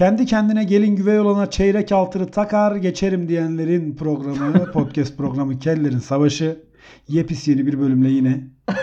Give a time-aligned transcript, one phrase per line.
[0.00, 6.60] Kendi kendine gelin güvey olana çeyrek altını takar geçerim diyenlerin programı, podcast programı Kellerin Savaşı.
[7.08, 8.40] Yepis yeni bir bölümle yine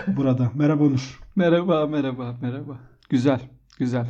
[0.08, 0.52] burada.
[0.56, 1.20] Merhaba Onur.
[1.36, 2.80] Merhaba, merhaba, merhaba.
[3.10, 3.40] Güzel,
[3.80, 4.08] güzel.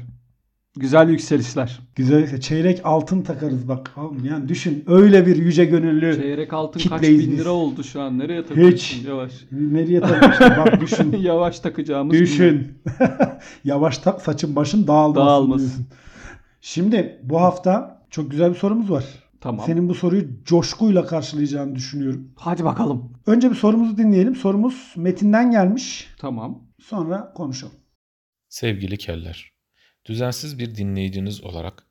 [0.75, 1.80] Güzel yükselişler.
[1.96, 2.39] Güzel.
[2.42, 3.92] Çeyrek altın takarız bak.
[3.98, 7.39] Oğlum Yani düşün öyle bir yüce gönüllü Çeyrek altın kaç bin biz.
[7.39, 8.20] lira oldu şu an?
[8.20, 8.78] Nereye takıyorsun?
[8.78, 9.05] Hiç.
[9.08, 9.33] Yavaş.
[9.52, 11.18] Nereye takmıştım bak düşün.
[11.19, 12.19] Yavaş takacağımız.
[12.19, 12.68] Düşün.
[13.64, 15.68] Yavaş tak saçın başın dağılmasın, Dağılmasın.
[15.68, 15.88] diyorsun.
[16.68, 19.06] Şimdi bu hafta çok güzel bir sorumuz var.
[19.42, 19.66] Tamam.
[19.66, 22.34] Senin bu soruyu coşkuyla karşılayacağını düşünüyorum.
[22.36, 23.14] Hadi bakalım.
[23.25, 24.36] Önce bir sorumuzu dinleyelim.
[24.36, 26.08] Sorumuz metinden gelmiş.
[26.18, 26.68] Tamam.
[26.82, 27.74] Sonra konuşalım.
[28.50, 29.52] Sevgili keller,
[30.06, 31.84] düzensiz bir dinleyiciniz olarak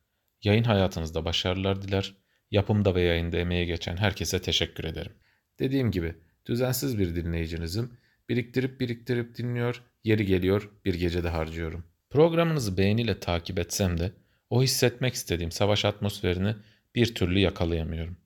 [0.43, 2.17] yayın hayatınızda başarılar diler,
[2.51, 5.13] yapımda ve yayında emeğe geçen herkese teşekkür ederim.
[5.59, 6.15] Dediğim gibi
[6.47, 7.99] düzensiz bir dinleyicinizim,
[8.29, 11.85] biriktirip biriktirip dinliyor, yeri geliyor bir gecede harcıyorum.
[12.11, 14.13] Programınızı beğeniyle takip etsem de
[14.51, 16.57] o hissetmek istediğim savaş atmosferini
[16.95, 18.17] bir türlü yakalayamıyorum.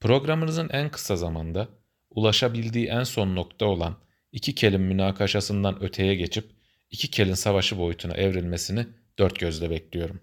[0.00, 1.68] Programınızın en kısa zamanda
[2.10, 3.98] ulaşabildiği en son nokta olan
[4.32, 6.50] iki kelim münakaşasından öteye geçip
[6.90, 8.86] iki kelin savaşı boyutuna evrilmesini
[9.18, 10.20] dört gözle bekliyorum.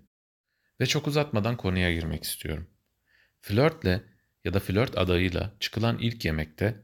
[0.81, 2.67] Ve çok uzatmadan konuya girmek istiyorum.
[3.41, 4.03] Flörtle
[4.43, 6.75] ya da flört adayıyla çıkılan ilk yemekte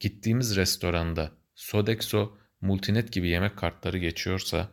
[0.00, 4.68] gittiğimiz restoranda Sodexo, Multinet gibi yemek kartları geçiyorsa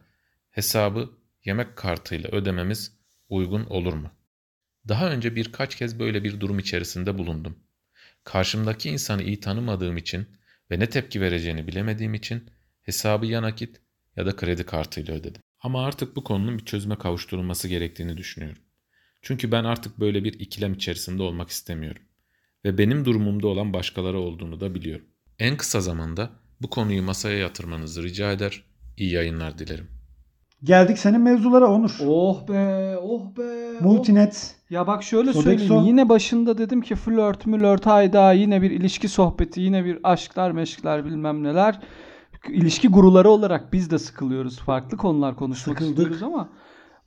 [0.51, 1.09] hesabı
[1.45, 3.00] yemek kartıyla ödememiz
[3.31, 4.11] uygun olur mu?
[4.87, 7.59] Daha önce birkaç kez böyle bir durum içerisinde bulundum.
[8.23, 10.27] Karşımdaki insanı iyi tanımadığım için
[10.71, 12.49] ve ne tepki vereceğini bilemediğim için
[12.81, 13.81] hesabı ya nakit
[14.15, 15.41] ya da kredi kartıyla ödedim.
[15.59, 18.61] Ama artık bu konunun bir çözüme kavuşturulması gerektiğini düşünüyorum.
[19.21, 22.01] Çünkü ben artık böyle bir ikilem içerisinde olmak istemiyorum.
[22.65, 25.05] Ve benim durumumda olan başkaları olduğunu da biliyorum.
[25.39, 26.29] En kısa zamanda
[26.61, 28.63] bu konuyu masaya yatırmanızı rica eder,
[28.97, 30.00] iyi yayınlar dilerim.
[30.63, 31.97] Geldik senin mevzulara Onur.
[32.07, 33.41] Oh be, oh be.
[33.77, 33.81] oh.
[33.81, 34.55] Multinet.
[34.69, 35.65] Ya bak şöyle Sodexo.
[35.67, 35.83] söyleyeyim.
[35.85, 41.05] Yine başında dedim ki flört mülört hayda yine bir ilişki sohbeti, yine bir aşklar meşkler
[41.05, 41.79] bilmem neler.
[42.49, 44.59] İlişki guruları olarak biz de sıkılıyoruz.
[44.59, 45.97] Farklı konular konuşmak Sıkıldık.
[45.97, 46.49] istiyoruz ama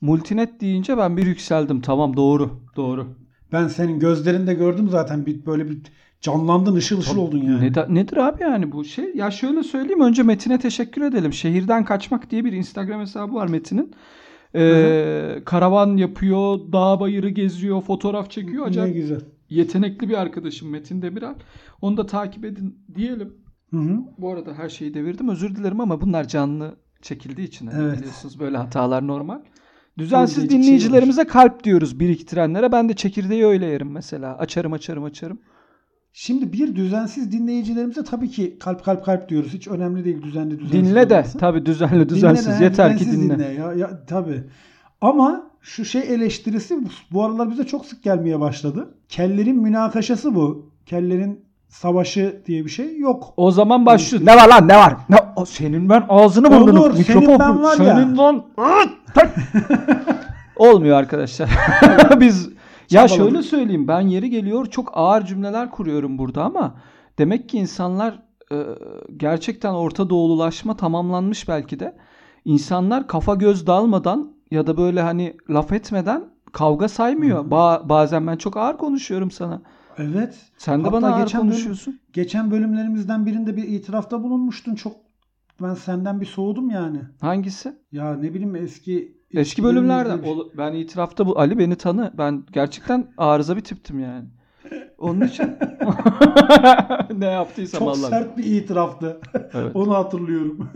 [0.01, 1.81] Multinet deyince ben bir yükseldim.
[1.81, 2.51] Tamam doğru.
[2.75, 3.07] Doğru.
[3.51, 5.81] Ben senin gözlerinde gördüm zaten bir böyle bir
[6.25, 7.71] canlandın ışıl ışıl oldun yani.
[7.75, 9.11] Ne- nedir abi yani bu şey?
[9.15, 11.33] Ya şöyle söyleyeyim önce Metin'e teşekkür edelim.
[11.33, 13.91] Şehirden Kaçmak diye bir Instagram hesabı var Metin'in.
[14.55, 18.65] Ee, karavan yapıyor, dağ bayırı geziyor, fotoğraf çekiyor.
[18.65, 19.19] Ne Acayip güzel.
[19.49, 21.35] yetenekli bir arkadaşım Metin Demiral.
[21.81, 23.33] Onu da takip edin diyelim.
[23.71, 23.99] Hı hı.
[24.17, 25.29] Bu arada her şeyi devirdim.
[25.29, 27.67] Özür dilerim ama bunlar canlı çekildiği için.
[27.67, 27.97] hani Evet.
[27.97, 29.39] Biliyorsunuz böyle hatalar normal.
[29.97, 32.71] Düzensiz hiçbir şey dinleyicilerimize kalp diyoruz biriktirenlere.
[32.71, 34.37] Ben de çekirdeği öyle yerim mesela.
[34.37, 35.39] Açarım açarım açarım.
[36.17, 39.53] Şimdi bir düzensiz dinleyicilerimize tabii ki kalp kalp kalp diyoruz.
[39.53, 40.71] Hiç önemli değil düzenli düzensiz.
[40.89, 41.37] Dinle de olması.
[41.37, 43.53] tabii düzenli düzensiz Dinle de, yeter ki düzensiz dinle.
[43.53, 44.43] Ya, ya, tabii.
[45.01, 46.77] Ama şu şey eleştirisi
[47.11, 48.89] bu- aralar bize çok sık gelmeye başladı.
[49.09, 50.71] Kellerin münakaşası bu.
[50.85, 53.33] Kellerin savaşı diye bir şey yok.
[53.37, 54.27] O zaman başlıyoruz.
[54.27, 54.95] Ne var lan ne var?
[55.09, 55.17] Ne?
[55.35, 57.95] O senin ben ağzını burnunu Olur, mikrofon senin ben var ya.
[57.95, 58.45] Senin lan.
[60.55, 61.49] Olmuyor arkadaşlar.
[62.19, 62.49] Biz
[62.91, 66.75] ya şöyle söyleyeyim ben yeri geliyor çok ağır cümleler kuruyorum burada ama
[67.17, 68.55] demek ki insanlar e,
[69.17, 71.97] gerçekten Orta Doğululaşma tamamlanmış belki de.
[72.45, 77.45] İnsanlar kafa göz dalmadan ya da böyle hani laf etmeden kavga saymıyor.
[77.45, 79.61] Ba- bazen ben çok ağır konuşuyorum sana.
[79.97, 80.37] Evet.
[80.57, 81.99] Sen de Hatta bana ağır geçen bölüm- konuşuyorsun.
[82.13, 84.75] Geçen bölümlerimizden birinde bir itirafta bulunmuştun.
[84.75, 84.95] Çok
[85.61, 86.99] ben senden bir soğudum yani.
[87.21, 87.73] Hangisi?
[87.91, 90.23] Ya ne bileyim eski Eski bölümlerden.
[90.23, 92.11] bir- O- Ben itirafta bu Ali beni tanı.
[92.17, 94.25] Ben gerçekten arıza bir tiptim yani.
[94.97, 95.49] Onun için
[97.17, 98.07] ne yaptıysam Çok Allah.
[98.09, 99.19] sert bir itiraftı.
[99.53, 99.75] Evet.
[99.75, 100.69] Onu hatırlıyorum.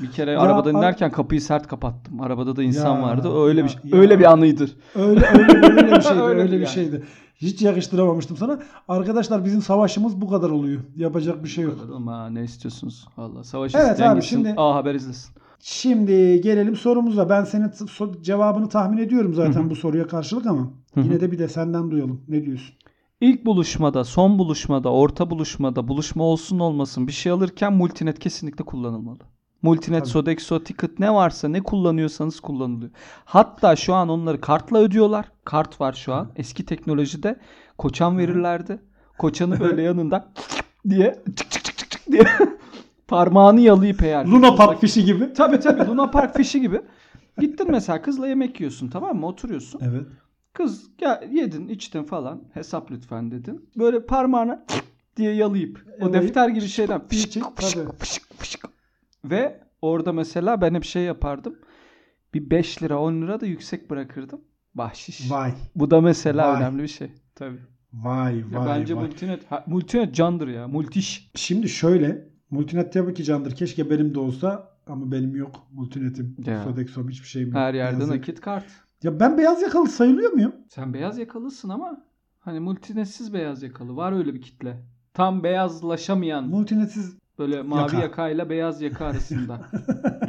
[0.00, 2.20] Bir kere Ya, arabada ar- inerken kapıyı sert kapattım.
[2.20, 3.44] Arabada da insan Ya, vardı.
[3.46, 3.98] Öyle bir ya, şey- ya.
[3.98, 4.76] öyle bir anıydır.
[4.94, 6.20] öyle öyle öyle bir şeydi.
[6.20, 6.66] Öyle öyle bir yani.
[6.68, 7.04] şeydi.
[7.36, 8.58] Hiç yakıştıramamıştım sana.
[8.88, 10.80] Arkadaşlar bizim savaşımız bu kadar oluyor.
[10.96, 11.74] Yapacak bir şey yok.
[12.06, 13.08] Ha ne istiyorsunuz?
[13.16, 14.36] Valla savaş Evet isteyen abi, gitsin.
[14.36, 15.34] şimdi- A Haber izlesin.
[15.60, 17.28] Şimdi gelelim sorumuza.
[17.28, 17.70] Ben senin
[18.22, 19.70] cevabını tahmin ediyorum zaten Hı hı.
[19.70, 21.04] bu soruya karşılık ama Hı hı.
[21.04, 22.20] yine de bir de senden duyalım.
[22.28, 22.74] Ne diyorsun?
[23.20, 29.18] İlk buluşmada, son buluşmada, orta buluşmada, buluşma olsun olmasın bir şey alırken multinet kesinlikle kullanılmalı.
[29.62, 30.10] Multinet, Tabii.
[30.10, 32.90] Sodexo, Ticket ne varsa ne kullanıyorsanız kullanılıyor.
[33.24, 35.26] Hatta şu an onları kartla ödüyorlar.
[35.44, 36.30] Kart var şu an.
[36.36, 37.40] Eski teknolojide
[37.78, 38.78] koçan verirlerdi.
[39.18, 40.32] Koçanı böyle yanında
[40.88, 42.22] diye çık çık çık çık çık diye
[43.08, 44.26] parmağını yalayıp eğer.
[44.26, 45.32] Luna Park fişi gibi.
[45.36, 46.80] Tabii tabii Luna Park fişi gibi.
[47.38, 49.26] Gittin mesela kızla yemek yiyorsun tamam mı?
[49.26, 49.80] Oturuyorsun.
[49.84, 50.06] Evet.
[50.52, 53.70] Kız gel yedin içtin falan hesap lütfen dedin.
[53.76, 54.64] Böyle parmağına
[55.16, 58.64] diye yalayıp o defter gibi şeyden fışık, fışık, fışık, fışık,
[59.24, 61.58] ve orada mesela ben hep şey yapardım.
[62.34, 64.40] Bir 5 lira 10 lira da yüksek bırakırdım.
[64.74, 65.30] Bahşiş.
[65.30, 65.52] Vay.
[65.74, 66.56] Bu da mesela Vay.
[66.56, 67.10] önemli bir şey.
[67.34, 67.58] Tabii.
[67.92, 69.04] Vay Ya vay bence vay.
[69.04, 70.68] multinet ha, multinet candır ya.
[70.68, 71.30] Multiş.
[71.34, 72.28] Şimdi şöyle.
[72.50, 73.50] Multinet tabii ki candır.
[73.56, 75.66] Keşke benim de olsa ama benim yok.
[75.72, 76.64] Multinetim, Ya.
[76.64, 77.56] Sodexo'm hiçbir şeyim yok.
[77.56, 78.64] Her yerde Beyaz nakit kart.
[79.02, 80.52] Ya ben beyaz yakalı sayılıyor muyum?
[80.68, 82.04] Sen beyaz yakalısın ama
[82.40, 83.96] hani multinetsiz beyaz yakalı.
[83.96, 84.82] Var öyle bir kitle.
[85.14, 88.00] Tam beyazlaşamayan Multinetsiz böyle mavi Yaka.
[88.02, 89.60] yakayla beyaz yaka arasında.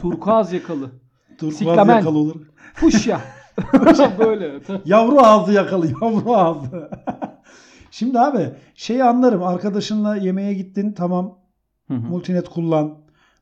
[0.02, 0.90] Turkuaz yakalı.
[1.38, 1.96] turkuaz Siklamen.
[1.98, 2.42] yakalı olur.
[2.74, 3.22] Fuşya.
[4.19, 4.60] böyle.
[4.86, 5.88] Yavru ağzı yakalı.
[5.88, 6.90] Yavru ağzı.
[7.92, 9.44] Şimdi abi şeyi anlarım.
[9.44, 10.92] Arkadaşınla yemeğe gittin.
[10.92, 11.38] Tamam
[11.88, 12.98] Hı hı, multinet kullan.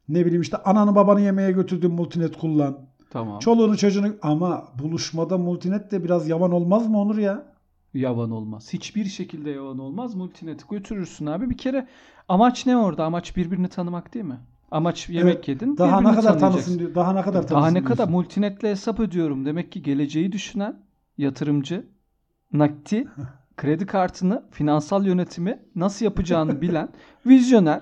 [0.09, 2.77] Ne bileyim işte ananı babanı yemeğe götürdün multinet kullan.
[3.09, 3.39] tamam.
[3.39, 7.45] Çoluğunu çocuğunu ama buluşmada multinet de biraz yavan olmaz mı Onur ya?
[7.93, 8.73] Yavan olmaz.
[8.73, 10.15] Hiçbir şekilde yavan olmaz.
[10.15, 11.49] Multinet'i götürürsün abi.
[11.49, 11.87] Bir kere
[12.29, 13.05] amaç ne orada?
[13.05, 14.39] Amaç birbirini tanımak değil mi?
[14.71, 15.77] Amaç yemek Evet, yedin.
[15.77, 16.95] Daha ne kadar tanısın diyor.
[16.95, 17.87] Daha ne kadar tanısın Daha ne diyorsun.
[17.95, 19.45] kadar multinetle hesap ödüyorum.
[19.45, 20.79] Demek ki geleceği düşünen
[21.17, 21.85] yatırımcı,
[22.53, 23.07] nakti,
[23.57, 26.89] kredi kartını, finansal yönetimi nasıl yapacağını bilen,
[27.25, 27.81] vizyoner,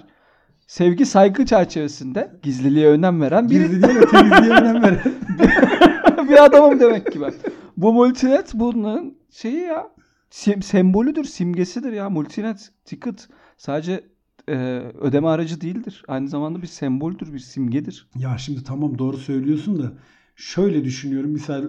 [0.68, 5.02] sevgi saygı çerçevesinde gizliliğe önem veren bir, Gizliliğe ve temizliğe önem veren.
[6.30, 7.34] bir adamım demek ki ben.
[7.78, 9.90] Bu multinet bunun şeyi ya
[10.30, 12.10] sim- sembolüdür, simgesidir ya.
[12.10, 13.28] Multinet ticket
[13.58, 14.04] sadece
[14.50, 14.56] e,
[15.02, 16.04] ödeme aracı değildir.
[16.08, 18.10] Aynı zamanda bir semboldür, bir simgedir.
[18.16, 19.94] Ya şimdi tamam doğru söylüyorsun da
[20.36, 21.30] şöyle düşünüyorum.
[21.32, 21.64] Misal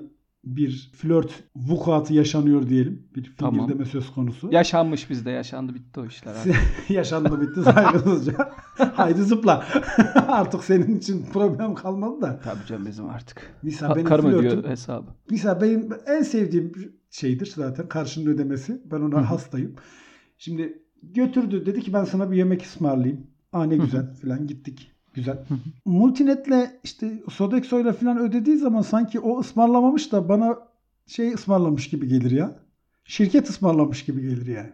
[0.47, 3.03] bir flört vukuatı yaşanıyor diyelim.
[3.17, 3.55] Bir Tamam.
[3.55, 4.49] fingirleme söz konusu.
[4.53, 6.33] Yaşanmış bizde, yaşandı bitti o işler.
[6.35, 6.55] abi.
[6.95, 8.53] Yaşandı bitti saygısızca.
[8.95, 9.67] Haydi zıpla.
[10.29, 12.41] Artık senin için problem kalmadı da.
[12.45, 13.55] Tabii canım bizim artık.
[13.63, 15.07] Misal Ka- benim karım ödüyor flörtüm, hesabı.
[15.31, 16.73] misal benim en sevdiğim
[17.11, 18.83] şeydir zaten karşının ödemesi.
[18.91, 19.25] Ben ona Hı hı.
[19.25, 19.75] hastayım.
[20.39, 23.27] Şimdi götürdü dedi ki ben sana bir yemek ısmarlayayım.
[23.53, 24.91] Aa ne güzel falan gittik.
[25.15, 25.35] Güzel.
[25.37, 25.55] hı.
[25.85, 30.59] Multinet'le işte Sodexo'yla falan ödediği zaman sanki o ısmarlamamış da bana
[31.07, 32.51] şey ısmarlamış gibi gelir ya.
[33.05, 34.71] Şirket ısmarlamış gibi gelir yani.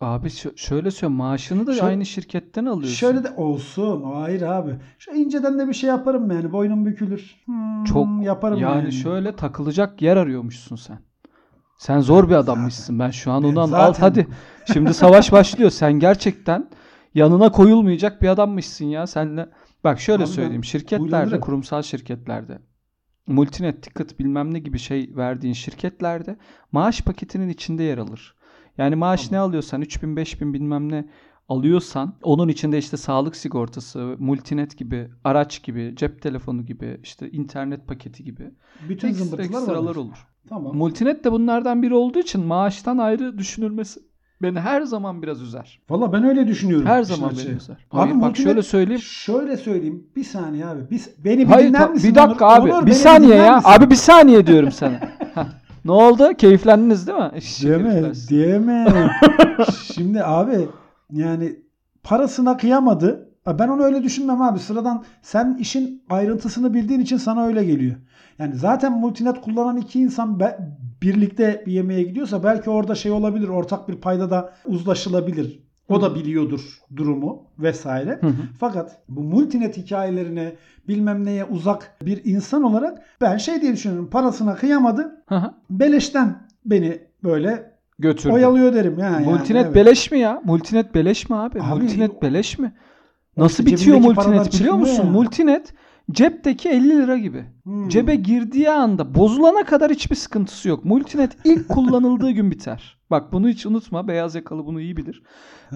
[0.00, 2.94] Abi şö- şöyle söyleyeyim maaşını da Şöyle- aynı şirketten alıyorsun.
[2.96, 4.02] Şöyle de olsun.
[4.14, 4.70] Ayrı abi.
[4.98, 6.52] Şu inceden de bir şey yaparım yani.
[6.52, 7.36] Boynum bükülür.
[7.44, 8.92] Hmm, Çok yaparım yani, yani.
[8.92, 10.98] şöyle takılacak yer arıyormuşsun sen.
[11.78, 12.98] Sen zor bir adammışsın.
[12.98, 14.26] Ben şu an ondan zaten- al hadi.
[14.72, 15.70] Şimdi savaş başlıyor.
[15.70, 16.68] Sen gerçekten
[17.14, 19.06] yanına koyulmayacak bir adammışsın ya.
[19.06, 19.48] Senle
[19.84, 20.64] bak şöyle Abi söyleyeyim.
[20.64, 22.58] Şirketlerde, kurumsal şirketlerde
[23.26, 26.36] multinet, ticket bilmem ne gibi şey verdiğin şirketlerde
[26.72, 28.34] maaş paketinin içinde yer alır.
[28.78, 31.08] Yani maaş ne alıyorsan 3000 5000 bilmem ne
[31.48, 37.86] alıyorsan onun içinde işte sağlık sigortası, multinet gibi, araç gibi, cep telefonu gibi, işte internet
[37.86, 38.50] paketi gibi
[38.88, 39.96] Bütün ekstra zımbırtılar ekstralar vardır.
[39.96, 40.26] olur.
[40.48, 40.76] Tamam.
[40.76, 44.00] Multinet de bunlardan biri olduğu için maaştan ayrı düşünülmesi
[44.42, 45.80] beni her zaman biraz üzer.
[45.90, 46.86] Valla ben öyle düşünüyorum.
[46.86, 47.48] Her zaman açığı.
[47.48, 47.76] beni üzer.
[47.90, 49.02] Abi Hayır, bak şöyle söyleyeyim.
[49.02, 50.06] Şöyle söyleyeyim.
[50.16, 50.80] Bir saniye abi.
[50.90, 52.10] Biz, beni bir Hayır dinler misin?
[52.10, 52.64] bir dakika Onur?
[52.64, 52.72] abi.
[52.72, 53.56] Onur, bir saniye ya.
[53.56, 53.68] misin?
[53.70, 55.00] Abi bir saniye diyorum sana.
[55.84, 56.34] Ne oldu?
[56.38, 57.30] Keyiflendiniz değil mi?
[57.60, 59.10] Diyeme, diyeme.
[59.94, 60.68] Şimdi abi
[61.12, 61.56] yani
[62.02, 63.31] parasına kıyamadı.
[63.46, 64.58] Ben onu öyle düşünmem abi.
[64.58, 67.96] Sıradan sen işin ayrıntısını bildiğin için sana öyle geliyor.
[68.38, 70.58] Yani zaten multinet kullanan iki insan be-
[71.02, 73.48] birlikte bir yemeğe gidiyorsa belki orada şey olabilir.
[73.48, 75.62] Ortak bir payda da uzlaşılabilir.
[75.88, 78.18] O da biliyordur durumu vesaire.
[78.20, 78.42] Hı hı.
[78.60, 80.52] Fakat bu multinet hikayelerine
[80.88, 84.10] bilmem neye uzak bir insan olarak ben şey diye düşünüyorum.
[84.10, 85.22] Parasına kıyamadı.
[85.28, 85.54] Hı hı.
[85.70, 88.32] Beleşten beni böyle Götürdü.
[88.32, 88.98] oyalıyor derim.
[88.98, 89.74] Ya, yani, Multinet evet.
[89.74, 90.42] beleş mi ya?
[90.44, 91.62] Multinet beleş mi abi?
[91.62, 92.72] Abi, Multinet beleş mi?
[93.36, 95.04] Nasıl bitiyor paralar multinet biliyor çıkmıyor musun?
[95.06, 95.10] ya.
[95.10, 95.74] Multinet
[96.10, 97.44] cepteki 50 lira gibi.
[97.64, 97.88] Hmm.
[97.88, 100.84] Cebe girdiği anda bozulana kadar hiçbir sıkıntısı yok.
[100.84, 102.98] Multinet ilk kullanıldığı gün biter.
[103.10, 104.08] Bak bunu hiç unutma.
[104.08, 105.22] Beyaz yakalı bunu iyi bilir.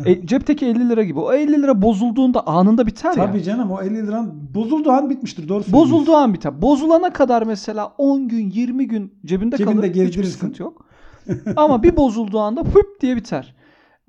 [0.07, 1.19] E, cepteki 50 lira gibi.
[1.21, 3.43] O 50 lira bozulduğunda anında biter Tabii ya.
[3.43, 5.49] canım o 50 liran bozulduğu an bitmiştir.
[5.49, 5.93] Doğru söylüyorsun.
[5.95, 6.63] Bozulduğu an biter.
[6.63, 9.89] Bozulana kadar mesela 10 gün 20 gün cebinde, Cebinde kalır.
[9.89, 10.31] Hiçbir gezdirirsin.
[10.33, 10.87] sıkıntı yok.
[11.57, 13.55] Ama bir bozulduğu anda hüp diye biter.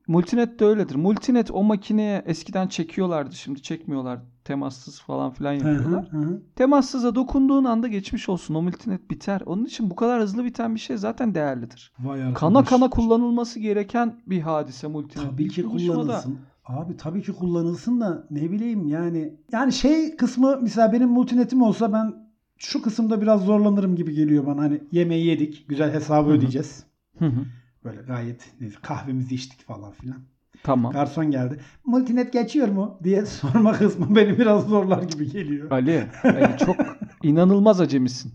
[0.07, 0.95] Multinet de öyledir.
[0.95, 3.35] Multinet o makineye eskiden çekiyorlardı.
[3.35, 4.19] Şimdi çekmiyorlar.
[4.43, 6.11] Temassız falan filan hı, yapıyorlar.
[6.11, 6.41] hı hı.
[6.55, 8.55] Temassıza dokunduğun anda geçmiş olsun.
[8.55, 9.41] O multinet biter.
[9.45, 11.91] Onun için bu kadar hızlı biten bir şey zaten değerlidir.
[11.99, 12.39] Vay arkadaş.
[12.39, 15.31] Kana kana kullanılması gereken bir hadise multinet.
[15.31, 16.37] Tabii ki kullanılsın.
[16.65, 19.33] Abi tabii ki kullanılsın da ne bileyim yani.
[19.51, 22.13] Yani şey kısmı mesela benim multinetim olsa ben
[22.57, 24.61] şu kısımda biraz zorlanırım gibi geliyor bana.
[24.61, 25.65] Hani yemeği yedik.
[25.67, 26.37] Güzel hesabı Hı hı.
[26.37, 26.83] ödeyeceğiz.
[27.19, 27.45] Hı hı.
[27.83, 30.17] Böyle gayet neyse, kahvemizi içtik falan filan.
[30.63, 30.93] Tamam.
[30.93, 31.59] Garson geldi.
[31.85, 35.71] Multinet geçiyor mu diye sorma kısmı beni biraz zorlar gibi geliyor.
[35.71, 36.75] Ali, Ali çok
[37.23, 38.33] inanılmaz acemisin.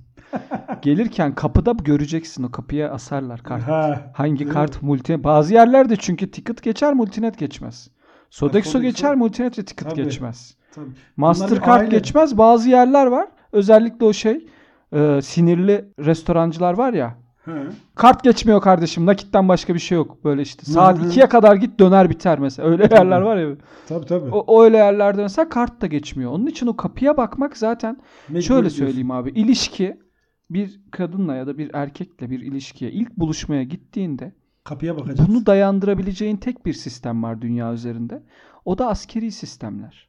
[0.83, 3.63] Gelirken kapıda göreceksin o kapıya asarlar kart.
[3.63, 4.13] Ha.
[4.15, 7.91] Hangi kart multi bazı yerlerde çünkü ticket geçer multinet geçmez.
[8.31, 10.03] Sodexo Sodexo- geçer multinet ve ticket Tabii.
[10.05, 10.57] geçmez.
[10.75, 10.87] Tabii.
[11.17, 12.39] Mastercard geçmez.
[12.39, 13.29] Bazı yerler var.
[13.53, 14.47] Özellikle o şey
[14.93, 17.19] e, sinirli restorancılar var ya.
[17.45, 17.51] He.
[17.95, 19.07] Kart geçmiyor kardeşim.
[19.07, 20.25] Nakitten başka bir şey yok.
[20.25, 21.09] Böyle işte saat Hı hı.
[21.09, 22.69] 2'ye kadar git döner biter mesela.
[22.69, 23.57] Öyle yerler var ya.
[23.89, 24.31] Tabii tabii.
[24.31, 26.31] O, o öyle yerlerde mesela kart da geçmiyor.
[26.33, 27.97] Onun için o kapıya bakmak zaten
[28.29, 28.79] Mecbur şöyle diyorsun.
[28.79, 29.31] söyleyeyim abi.
[29.31, 29.97] İlişki
[30.51, 34.33] bir kadınla ya da bir erkekle bir ilişkiye ilk buluşmaya gittiğinde
[34.65, 35.29] Kapıya bakacağız.
[35.29, 38.23] bunu dayandırabileceğin tek bir sistem var dünya üzerinde.
[38.65, 40.09] O da askeri sistemler.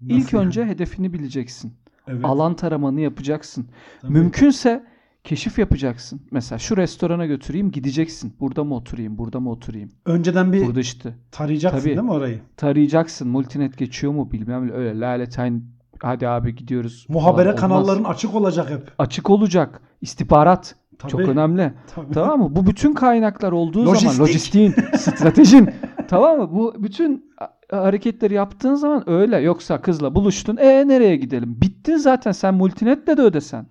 [0.00, 0.46] Nasıl İlk yani?
[0.46, 1.72] önce hedefini bileceksin.
[2.08, 2.24] evet.
[2.24, 3.66] Alan taramanı yapacaksın.
[4.02, 4.12] Tabii.
[4.12, 4.84] Mümkünse
[5.24, 6.20] keşif yapacaksın.
[6.30, 8.36] Mesela şu restorana götüreyim gideceksin.
[8.40, 9.90] Burada mı oturayım, burada mı oturayım?
[10.06, 11.14] Önceden bir Burada işte.
[11.30, 11.88] tarayacaksın Tabii.
[11.88, 12.40] değil mi orayı?
[12.56, 13.28] Tarayacaksın.
[13.28, 15.00] Multinet geçiyor mu bilmem öyle.
[15.00, 15.64] Laletain
[16.00, 17.06] hadi abi gidiyoruz.
[17.08, 18.92] Muhabere kanalların açık olacak hep.
[18.98, 19.80] açık olacak.
[20.00, 21.12] İstihbarat Tabii.
[21.12, 21.72] çok önemli.
[21.94, 22.12] Tabii.
[22.14, 22.56] Tamam mı?
[22.56, 24.10] Bu bütün kaynaklar olduğu Lojistik.
[24.10, 25.70] zaman lojistiğin, stratejin
[26.08, 26.48] tamam mı?
[26.52, 27.30] Bu bütün
[27.70, 29.38] hareketleri yaptığın zaman öyle.
[29.38, 30.56] Yoksa kızla buluştun.
[30.56, 31.56] E nereye gidelim?
[31.62, 32.32] Bittin zaten.
[32.32, 33.66] Sen multinetle de ödesen.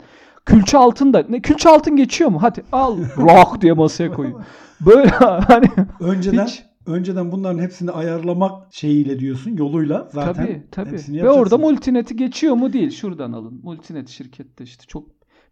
[0.46, 1.26] Külçe altın da.
[1.30, 2.42] Ne, külçe altın geçiyor mu?
[2.42, 2.98] Hadi al.
[3.18, 4.44] Rock diye masaya koyuyor.
[4.82, 5.10] Böyle
[5.48, 5.66] hani
[6.00, 6.64] Önceden hiç.
[6.88, 11.24] önceden bunların hepsini ayarlamak şeyiyle diyorsun yoluyla zaten tabii tabii.
[11.24, 12.92] Ve orada multineti geçiyor mu değil.
[12.92, 13.60] Şuradan alın.
[13.64, 15.08] Multinet şirkette işte çok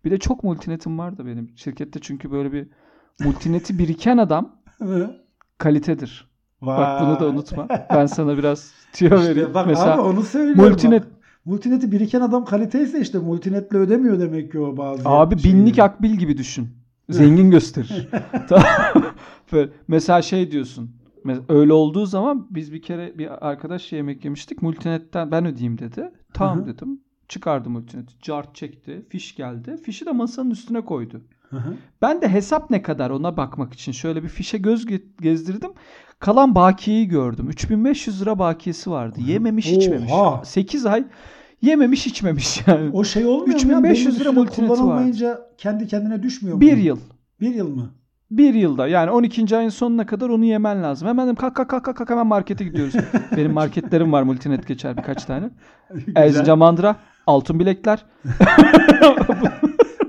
[0.05, 2.67] bir de çok multinetim var da benim şirkette çünkü böyle bir
[3.23, 4.55] multineti biriken adam
[5.57, 6.31] kalitedir.
[6.61, 7.29] Bak bunu da Vay.
[7.29, 7.67] unutma.
[7.89, 9.53] Ben sana biraz tüyo İşte vereyim.
[9.53, 10.63] bak Mesela abi onu söylüyorum.
[10.63, 11.11] multinet bak.
[11.45, 16.37] Multineti biriken adam kaliteyse işte multinetle ödemiyor demek ki o bazı abi binlik akbil gibi
[16.37, 16.69] düşün.
[17.09, 18.09] Zengin gösterir.
[19.51, 20.91] Böyle, mesela şey diyorsun.
[21.49, 24.61] Öyle olduğu zaman biz bir kere bir arkadaşla yemek yemiştik.
[24.61, 26.11] Multinetten ben ödeyeyim dedi.
[26.33, 26.67] Tamam Hı hı.
[26.67, 27.01] dedim.
[27.27, 28.13] Çıkardı multineti.
[28.21, 29.05] Cart çekti.
[29.09, 29.77] Fiş geldi.
[29.77, 31.21] Fişi de masanın üstüne koydu.
[31.51, 31.73] Hı hı.
[32.01, 35.71] Ben de hesap ne kadar ona bakmak için şöyle bir fişe göz ge- gezdirdim.
[36.19, 37.49] Kalan bakiyeyi gördüm.
[37.49, 39.19] 3500 lira bakiyesi vardı.
[39.27, 40.11] Yememiş içmemiş.
[40.11, 40.45] Oha!
[40.45, 41.03] 8 ay
[41.61, 42.89] yememiş içmemiş yani.
[42.93, 43.77] O şey olmuyor mu ya?
[43.77, 46.61] 3500 Belli bir lira multineti kullanılmayınca kendi kendine düşmüyor mu?
[46.61, 46.99] Bir yıl.
[47.41, 47.89] Bir yıl mı?
[48.31, 49.57] Bir yılda yani 12.
[49.57, 51.07] ayın sonuna kadar onu yemen lazım.
[51.07, 52.93] Hemen dedim kalk kalk kalk kalk, hemen markete gidiyoruz.
[53.37, 55.49] Benim marketlerim var multinet geçer birkaç tane.
[56.15, 56.95] Erzincan Mandıra,
[57.27, 58.05] altın bilekler.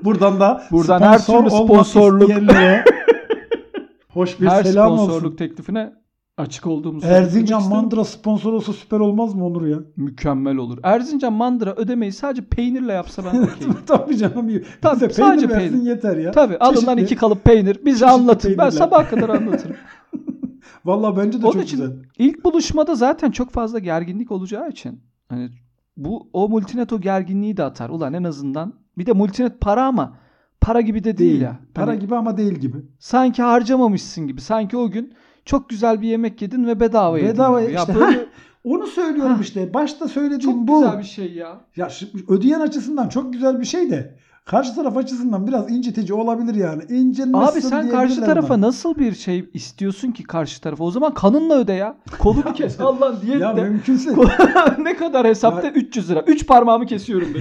[0.05, 2.85] Buradan da Buradan her türlü sponsorluk-
[4.09, 5.37] hoş bir Her selam sponsorluk olsun.
[5.37, 5.93] teklifine
[6.37, 7.69] açık olduğumuzu Erzincan.
[7.69, 9.79] Mandıra sponsor olsa süper olmaz mı Onur ya?
[9.97, 10.79] Mükemmel olur.
[10.83, 13.77] Erzincan Mandıra ödemeyi sadece peynirle yapsa ben okeyim.
[13.87, 14.49] Tabii canım.
[14.49, 14.65] iyi.
[14.83, 15.91] Tabii, Bize sadece peynir versin peynir.
[15.91, 16.31] yeter ya.
[16.31, 17.77] Tabii alın lan Çeşitli- iki kalıp peynir.
[17.85, 18.51] Bize çeşitli anlatın.
[18.51, 18.79] Ben peynirler.
[18.79, 19.77] sabaha kadar anlatırım.
[20.85, 21.97] Vallahi bence de Onun çok için güzel.
[22.19, 25.51] ilk buluşmada zaten çok fazla gerginlik olacağı için hani
[25.97, 27.91] bu o multinet o gerginliği de atar.
[27.91, 30.13] Ulan en azından bir de multinet para ama
[30.61, 31.43] para gibi de değil, Değil.
[31.43, 31.57] ya.
[31.75, 32.77] Para Hani gibi ama değil gibi.
[32.99, 34.41] sanki harcamamışsın gibi.
[34.41, 37.35] Sanki o gün çok güzel bir yemek yedin ve bedava yedin.
[37.35, 37.73] Bedava gibi.
[37.73, 37.95] Ya işte.
[37.95, 38.27] böyle
[38.65, 39.75] Onu söylüyorum işte.
[39.75, 40.81] Başta söylediğim çok bu.
[40.83, 41.61] güzel bir şey ya.
[41.77, 41.89] Ya
[42.29, 46.83] ödeyen açısından çok güzel bir şey de karşı taraf açısından biraz incitici olabilir yani.
[46.89, 48.67] İncinmesin Abi sen karşı tarafa bana.
[48.67, 50.85] nasıl bir şey istiyorsun ki karşı tarafa?
[50.85, 51.97] O zaman kanınla öde ya.
[52.19, 52.81] Kolunu kes.
[52.81, 53.63] Allah diyet Ya de.
[53.63, 54.11] mümkünse
[54.79, 55.69] ne kadar hesapta?
[55.69, 56.21] 300 lira.
[56.27, 57.39] 3 parmağımı kesiyorum de.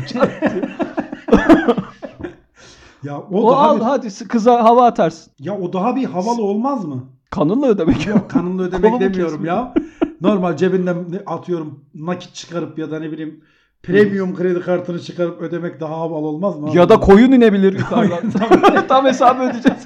[3.04, 5.34] Ya o, o daha al bir, hadi kıza hava atarsın.
[5.40, 7.04] ya o daha bir havalı olmaz mı?
[7.30, 8.08] Kanınla ödemek.
[8.08, 9.74] Yok kanınla ödemek demiyorum ya.
[10.22, 13.44] Normal cebinden atıyorum nakit çıkarıp ya da ne bileyim
[13.84, 16.70] premium kredi kartını çıkarıp ödemek daha havalı olmaz mı?
[16.74, 18.32] ya da koyun inebilir yukarıdan.
[18.88, 19.86] Tam hesabı ödeyeceğiz.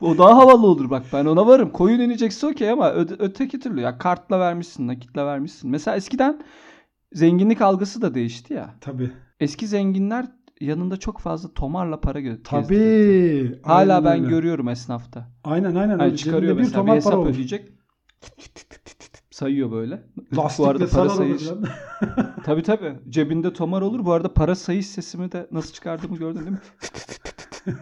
[0.00, 1.70] O daha havalı olur bak ben ona varım.
[1.70, 5.70] Koyun inecekse okey ama öde- öteki türlü ya kartla vermişsin, nakitle vermişsin.
[5.70, 6.40] Mesela eskiden
[7.12, 8.74] zenginlik algısı da değişti ya.
[8.80, 9.10] Tabii.
[9.40, 10.26] Eski zenginler
[10.60, 12.42] yanında çok fazla tomarla para gö-.
[12.42, 13.60] Tabii.
[13.62, 14.28] Hala ben öyle.
[14.28, 15.28] görüyorum esnafta.
[15.44, 16.00] Aynen aynen.
[16.00, 16.16] Öyle.
[16.16, 17.68] çıkarıyor bir mesela bir tomar hesap para ödeyecek.
[19.30, 20.02] Sayıyor böyle.
[20.36, 21.42] Lastikle Bu arada para sayış.
[22.44, 22.94] Tabii tabii.
[23.08, 24.04] Cebinde tomar olur.
[24.04, 26.58] Bu arada para sayış sesimi de nasıl çıkardığımı gördün değil mi?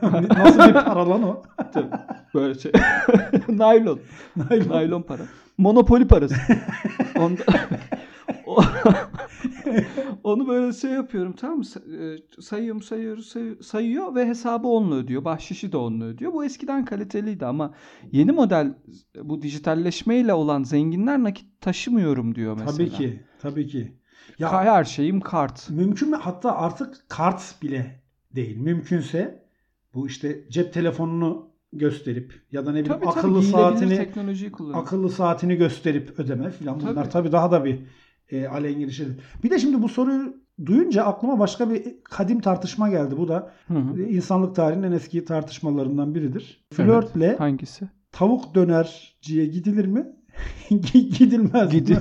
[0.38, 1.43] Nasıl bir para lan o?
[1.73, 1.91] Tabii.
[2.35, 2.73] Böyle şey.
[3.49, 4.00] Naylon.
[4.37, 4.69] Naylon.
[4.69, 5.23] Naylon para.
[5.59, 6.35] Monopoli parası.
[7.19, 7.43] Onda...
[10.25, 11.65] Onu böyle şey yapıyorum tamam mı?
[11.99, 15.25] E, Sayıyorum sayıyoruz say- sayıyor ve hesabı onunla ödüyor.
[15.25, 16.33] Bahşişi de onunla ödüyor.
[16.33, 17.75] Bu eskiden kaliteliydi ama
[18.13, 18.75] yeni model
[19.23, 22.73] bu dijitalleşmeyle olan zenginler nakit taşımıyorum diyor mesela.
[22.73, 23.23] Tabii ki.
[23.43, 23.93] Tabii ki.
[24.39, 25.71] Ya Her şeyim kart.
[25.71, 26.17] mümkün mü?
[26.21, 28.03] Hatta artık kart bile
[28.35, 28.57] değil.
[28.57, 29.45] Mümkünse
[29.95, 34.53] bu işte cep telefonunu gösterip ya da ne bileyim Tabii tabii akıllı giyilebilir saatini teknolojiyi
[34.75, 37.09] akıllı saatini gösterip ödeme filan bunlar Tabii.
[37.09, 37.79] tabii daha da bir
[38.31, 39.15] e, alengir şeyler.
[39.45, 43.17] Bir de şimdi bu soruyu duyunca aklıma başka bir kadim tartışma geldi.
[43.19, 44.03] Bu da Hı hı.
[44.03, 46.65] e, insanlık tarihinin en eski tartışmalarından biridir.
[46.79, 46.87] Evet.
[46.87, 47.89] Flörtle Hangisi?
[48.13, 50.07] tavuk dönerciye gidilir mi?
[50.93, 52.01] Gidilmez Gidi- mi?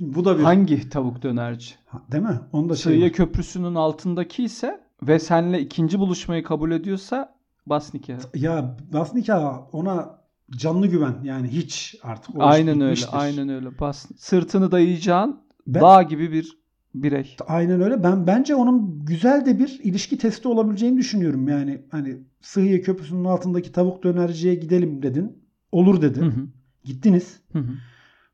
[0.00, 1.74] bu da bir Hangi tavuk dönerci?
[2.12, 2.40] Değil mi?
[2.52, 3.12] Onu da şey Sığıya var.
[3.12, 7.34] Köprüsü'nün altındaki ise ve seninle ikinci buluşmayı kabul ediyorsa
[7.66, 7.92] bas.
[8.34, 12.34] Ya bas nikah ona canlı güven yani hiç artık.
[12.38, 13.06] Aynen öyle.
[13.12, 13.78] Aynen öyle.
[13.80, 16.58] Bas sırtını dayayacağın Ben- dağ gibi bir
[16.94, 17.36] birey.
[17.46, 18.02] Aynen öyle.
[18.02, 21.48] Ben bence onun güzel de bir ilişki testi olabileceğini düşünüyorum.
[21.48, 25.44] Yani hani Sıhhiye Köprüsü'nün altındaki tavuk dönerciye gidelim dedin.
[25.72, 26.20] Olur dedi.
[26.20, 26.46] Hı hı.
[26.84, 27.40] Gittiniz.
[27.52, 27.72] Hı hı.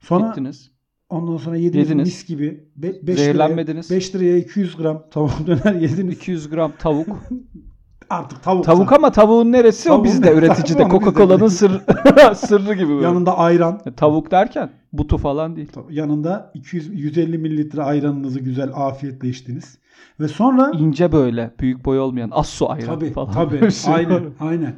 [0.01, 0.71] Sonra Gittiniz.
[1.09, 2.07] ondan sonra yediniz, Yediniz.
[2.09, 2.65] mis gibi.
[2.77, 3.91] 5 liraya, Zehirlenmediniz.
[3.91, 6.17] 5 liraya 200 gram tavuk döner yediniz.
[6.17, 7.09] 200 gram tavuk.
[8.11, 8.65] Artık tavuk.
[8.65, 9.89] Tavuk ama tavuğun neresi?
[9.89, 10.83] Tavuğun o bizde üreticide.
[10.91, 11.83] Coca-Cola'nın sır,
[12.35, 13.05] sırrı gibi böyle.
[13.05, 13.81] Yanında ayran.
[13.97, 15.69] Tavuk derken butu falan değil.
[15.91, 19.79] Yanında 200 150 mililitre ayranınızı güzel afiyetle içtiniz.
[20.21, 21.51] Ve sonra İnce böyle.
[21.61, 22.31] Büyük boy olmayan.
[22.33, 23.33] Asso ayran Tabii falan.
[23.33, 23.73] tabii.
[23.73, 24.23] Şey aynen.
[24.41, 24.75] Aynen.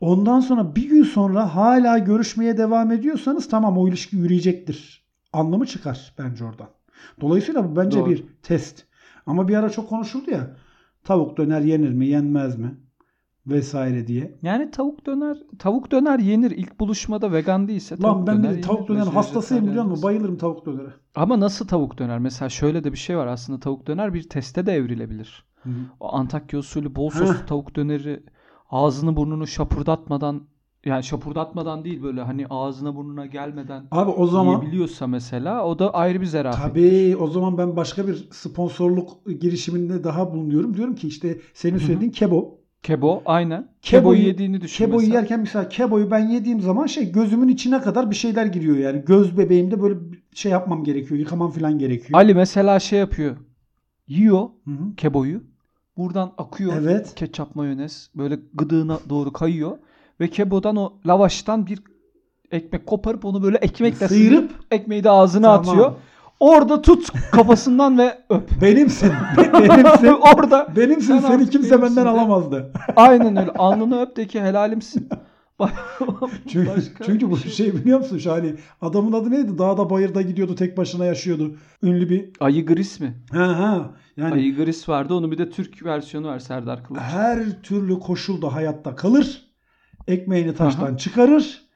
[0.00, 5.04] Ondan sonra bir gün sonra hala görüşmeye devam ediyorsanız tamam o ilişki yürüyecektir.
[5.32, 6.68] Anlamı çıkar bence oradan.
[7.20, 8.10] Dolayısıyla bu bence Doğru.
[8.10, 8.84] bir test.
[9.26, 10.56] Ama bir ara çok konuşuldu ya.
[11.04, 12.74] Tavuk döner yenir mi, yenmez mi?
[13.46, 14.38] Vesaire diye.
[14.42, 16.50] Yani tavuk döner tavuk döner yenir.
[16.50, 20.02] İlk buluşmada vegan değilse tavuk Lan ben döner de tavuk döner hastasıyım biliyor musun?
[20.02, 20.88] Bayılırım tavuk dönere.
[21.14, 22.18] Ama nasıl tavuk döner?
[22.18, 23.26] Mesela şöyle de bir şey var.
[23.26, 25.44] Aslında tavuk döner bir teste de evrilebilir.
[26.00, 28.22] O Antakya usulü bol soslu tavuk döneri
[28.70, 30.42] ağzını burnunu şapurdatmadan
[30.84, 35.94] yani şapurdatmadan değil böyle hani ağzına burnuna gelmeden Abi o zaman yiyebiliyorsa mesela o da
[35.94, 36.64] ayrı bir zerafet.
[36.64, 40.76] Tabii o zaman ben başka bir sponsorluk girişiminde daha bulunuyorum.
[40.76, 42.60] Diyorum ki işte senin söylediğin kebo.
[42.82, 43.62] Kebo aynen.
[43.62, 45.20] Keboyu- Keboyu yediğini düşün Keboyu mesela.
[45.20, 49.02] yerken mesela keboyu ben yediğim zaman şey gözümün içine kadar bir şeyler giriyor yani.
[49.06, 49.94] Göz bebeğimde böyle
[50.34, 51.20] şey yapmam gerekiyor.
[51.20, 52.20] Yıkamam falan gerekiyor.
[52.20, 53.36] Ali mesela şey yapıyor.
[54.08, 54.94] Yiyor Hı hı.
[54.96, 55.42] keboyu.
[55.96, 56.72] Buradan akıyor.
[56.80, 57.14] Evet.
[57.14, 59.78] Ketçap mayonez böyle gıdığına doğru kayıyor.
[60.20, 61.78] Ve kebodan o lavaştan bir
[62.50, 65.68] ekmek koparıp onu böyle ekmekle Sıyırıp- sıyırıp ekmeği de ağzına Tamam.
[65.68, 65.92] atıyor.
[66.40, 68.62] Orada tut kafasından ve öp.
[68.62, 69.12] Benimsin.
[69.36, 70.06] Be- benimsin.
[70.36, 71.18] Orada benimsin.
[71.18, 72.08] Sen Seni kimse benimsin benden de.
[72.08, 72.72] alamazdı.
[72.96, 73.50] aynen öyle.
[73.50, 75.08] Alnını öp de ki helalimsin.
[76.48, 78.18] Çünkü, Başka çünkü bu şey şey biliyor musun?
[78.18, 79.58] Şu hani adamın adı neydi?
[79.58, 80.54] Dağda bayırda gidiyordu.
[80.54, 81.56] Tek başına yaşıyordu.
[81.82, 82.30] Ünlü bir.
[82.40, 83.14] Ayı Gris mi?
[83.32, 83.90] Ha ha.
[84.16, 85.14] Yani Ayı Gris vardı.
[85.14, 87.00] Onun bir de Türk versiyonu var Serdar Kılıç.
[87.02, 89.49] her türlü koşulda hayatta kalır.
[90.08, 91.70] Ekmeğini taştan çıkarır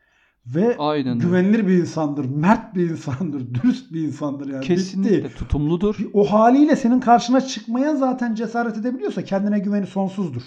[0.47, 1.27] ve Aynen öyle.
[1.27, 4.65] güvenilir bir insandır, mert bir insandır, dürüst bir insandır yani.
[4.65, 5.35] Kesinlikle Bitti.
[5.39, 5.97] tutumludur.
[6.13, 10.43] O haliyle senin karşına çıkmaya zaten cesaret edebiliyorsa kendine güveni sonsuzdur.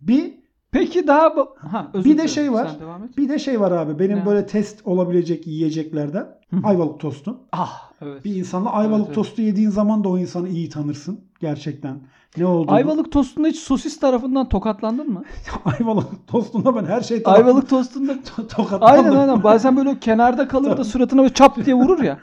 [0.00, 0.38] Bir
[0.70, 2.76] Peki daha ha, özür Bir de şey var.
[3.16, 3.98] Bir de şey var abi.
[3.98, 4.26] Benim Ne?
[4.26, 7.40] böyle test olabilecek yiyeceklerden Hı ayvalık tostu.
[7.52, 8.24] Ah evet.
[8.24, 9.14] Bir insanla ayvalık evet.
[9.14, 12.00] tostu yediğin zaman da o insanı iyi tanırsın gerçekten.
[12.38, 12.74] Ne olduğunu.
[12.74, 15.22] Ayvalık tostunda hiç sosis tarafından tokatlandın mı?
[15.64, 18.12] ayvalık tostunda ben her şey Ayvalık tostunda
[18.48, 18.88] tokatlandım.
[18.88, 22.18] aynen aynen bazen böyle kenarda kalır da suratına böyle çap diye vurur ya.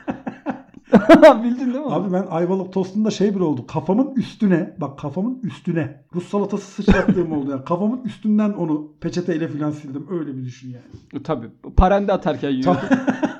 [1.44, 1.94] Bildin değil mi?
[1.94, 3.68] Abi ben ayvalık tostunda şey bile oldu.
[3.68, 7.64] Kafamın üstüne, bak kafamın üstüne Rus salatası sıçrattığım oldu yani.
[7.66, 10.08] Kafamın üstünden onu peçeteyle filan sildim.
[10.10, 11.24] Öyle bir düşün yani.
[11.24, 11.48] Tabii.
[11.78, 12.76] Parende atarken yiyor.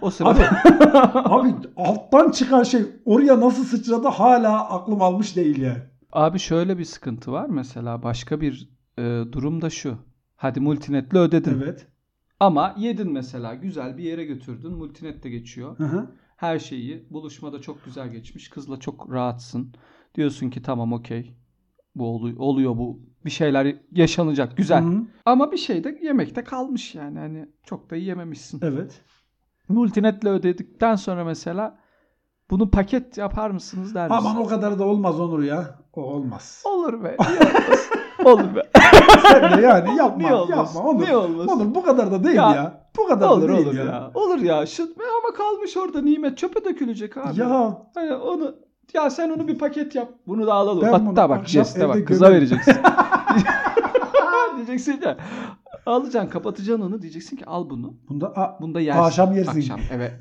[0.02, 0.62] o Abi, sırada.
[1.16, 5.78] abi alttan çıkan şey oraya nasıl sıçradı hala aklım almış değil yani.
[6.16, 9.02] Abi şöyle bir sıkıntı var mesela başka bir e,
[9.32, 9.98] durum da şu.
[10.36, 11.62] Hadi multinetle ödedin.
[11.64, 11.88] Evet.
[12.40, 14.72] Ama yedin mesela güzel bir yere götürdün.
[14.72, 15.80] Multinet de geçiyor.
[15.80, 16.12] Hı hı.
[16.38, 18.50] Her şeyi buluşmada çok güzel geçmiş.
[18.50, 19.74] Kızla çok rahatsın.
[20.16, 21.36] Diyorsun ki tamam okey.
[21.96, 23.00] Bu oluyor, oluyor bu.
[23.26, 24.58] Bir şeyler yaşanacak.
[24.58, 24.84] Güzel.
[24.84, 25.04] Hı hı.
[25.26, 27.20] Ama bir şey de yemekte kalmış yani.
[27.20, 28.60] Hani çok da yiyememişsin.
[28.64, 29.02] Evet.
[29.70, 31.80] Multinetle ödedikten sonra mesela
[32.50, 34.26] bunu paket yapar mısınız der misin?
[34.28, 35.76] Aman o kadar da olmaz Onur ya.
[35.94, 36.64] O olmaz.
[36.66, 37.18] Olur be.
[37.20, 37.90] olmaz?
[38.26, 38.62] Olur be.
[39.22, 40.18] Sen de yani yapma.
[40.18, 40.76] Niye olmaz?
[40.76, 41.02] Yapma Onur.
[41.02, 41.48] Niye olmaz?
[41.48, 42.88] Onur bu kadar da değil Ya, ya.
[42.98, 43.86] Bu kadar olur da değil olur ya.
[43.86, 44.12] ya.
[44.14, 44.66] Olur ya.
[44.66, 47.40] Şu, ama kalmış orada nimet çöpe dökülecek abi.
[47.40, 48.56] Ya Hani onu
[48.94, 50.10] ya sen onu bir paket yap.
[50.28, 50.82] Bunu da alalım.
[50.82, 52.76] Ben Hatta bunu bak akşam jeste bak kıza vereceksin.
[54.58, 55.18] diyeceksin ya.
[55.86, 57.94] Alacaksın kapatacaksın onu diyeceksin ki al bunu.
[58.10, 59.02] bunda a, Bunu da yersin.
[59.02, 59.60] Akşam yersin.
[59.60, 60.12] Akşam evet.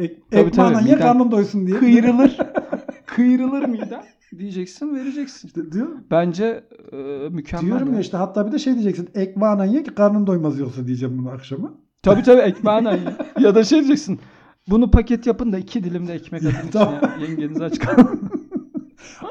[0.00, 1.78] Ek, Tabii, ekmeğinden tabii, ye miden- karnın doysun diye.
[1.78, 2.36] Kıyrılır.
[3.06, 4.02] Kıyrılır miden.
[4.38, 5.48] Diyeceksin vereceksin.
[5.48, 6.96] İşte diyor, Bence e,
[7.30, 7.66] mükemmel.
[7.66, 8.00] diyorum ya ya.
[8.00, 9.08] işte hatta bir de şey diyeceksin.
[9.14, 11.70] Ekmeğinden ye ki karnın doymaz yoksa diyeceğim bunu akşama.
[12.02, 12.98] Tabii tabii ekmeğine ye.
[13.44, 14.20] Ya da şey diyeceksin.
[14.68, 16.94] Bunu paket yapın da iki dilim de ekmek atın Tamam.
[16.96, 17.30] içine.
[17.30, 18.20] Yengeniz aç kalın.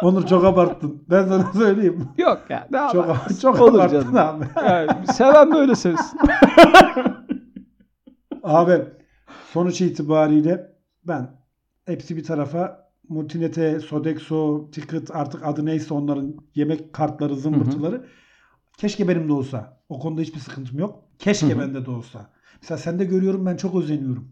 [0.02, 1.04] Onur çok abarttın.
[1.10, 2.04] Ben sana söyleyeyim.
[2.18, 2.68] Yok ya.
[2.72, 3.42] Ne Çok, abartırsın?
[3.42, 4.18] çok Olur abarttın canım.
[4.18, 4.46] abi.
[4.68, 6.20] Yani seven böyle sevsin.
[8.44, 8.82] Abi
[9.54, 10.74] sonuç itibariyle
[11.08, 11.30] ben
[11.86, 18.06] hepsi bir tarafa Multinet'e, Sodexo, Ticket artık adı neyse onların yemek kartları, zımbırtıları.
[18.78, 19.80] Keşke benim de olsa.
[19.90, 21.04] O konuda hiçbir sıkıntım yok.
[21.20, 21.60] Keşke Hı hı.
[21.60, 22.30] bende de olsa.
[22.62, 24.32] Mesela sende görüyorum ben çok özeniyorum.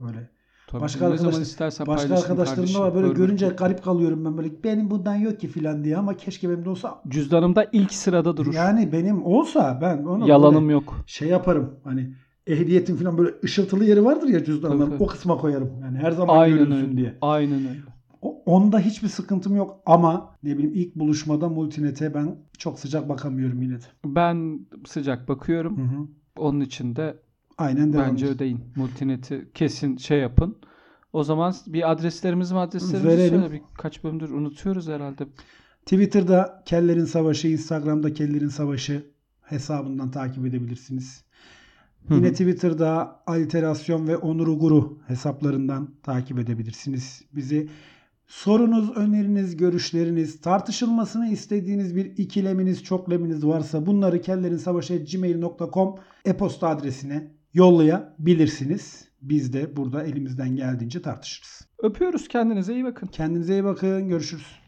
[0.00, 0.30] Böyle.
[0.66, 2.80] Tabii Başka arkadaş- Başka paylaşırım arkadaşlarım da kardeşim.
[2.80, 3.16] var böyle buyur.
[3.16, 6.70] görünce garip kalıyorum ben böyle benim bundan yok ki filan diye ama keşke benim de
[6.70, 7.02] olsa.
[7.08, 8.54] Cüzdanımda ilk sırada durur.
[8.54, 10.94] Yani benim olsa ben onu Yalanım yok.
[11.06, 12.14] şey yaparım hani
[12.46, 15.70] ehliyetin falan böyle ışıltılı yeri vardır ya cüzdanların o kısma koyarım.
[15.82, 16.96] Yani her zaman Aynen görülsün öyle.
[16.96, 17.18] diye.
[17.20, 17.80] Aynen öyle.
[18.46, 23.74] Onda hiçbir sıkıntım yok ama ne bileyim ilk buluşmada multinete ben çok sıcak bakamıyorum yine
[23.78, 23.84] de.
[24.04, 25.78] Ben sıcak bakıyorum.
[25.78, 26.06] Hı hı.
[26.36, 27.16] Onun için de
[27.58, 28.32] Aynen devam bence et.
[28.32, 28.60] ödeyin.
[28.76, 30.58] Multinet'i kesin şey yapın.
[31.12, 33.40] O zaman bir adreslerimizi adreslerimizi Verelim.
[33.40, 33.62] söyle.
[33.72, 35.26] Birkaç bölümdür unutuyoruz herhalde.
[35.86, 39.06] Twitter'da Kellerin Savaşı, Instagram'da Kellerin Savaşı
[39.42, 41.24] hesabından takip edebilirsiniz.
[42.08, 42.32] Hı Yine.
[42.32, 47.22] Twitter'da Aliterasyon ve Onur Guru hesaplarından takip edebilirsiniz.
[47.32, 47.68] Bizi
[48.26, 59.08] sorunuz, öneriniz, görüşleriniz, tartışılmasını istediğiniz bir ikileminiz, çokleminiz varsa bunları kellerinsavaşı.gmail.com e-posta adresine yollayabilirsiniz.
[59.22, 61.68] Biz de burada elimizden geldiğince tartışırız.
[61.82, 63.06] Öpüyoruz kendinize iyi bakın.
[63.06, 64.08] Kendinize iyi bakın.
[64.08, 64.61] Görüşürüz.